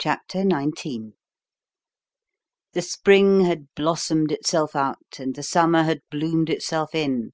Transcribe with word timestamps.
CHAPTER 0.00 0.42
XIX 0.42 1.12
The 2.72 2.82
spring 2.82 3.42
had 3.44 3.72
blossomed 3.76 4.32
itself 4.32 4.74
out 4.74 5.20
and 5.20 5.36
the 5.36 5.44
summer 5.44 5.84
had 5.84 6.00
bloomed 6.10 6.50
itself 6.50 6.96
in. 6.96 7.30